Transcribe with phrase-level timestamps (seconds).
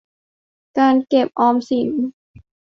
[0.79, 1.89] การเก็บออมทรัพย์สิน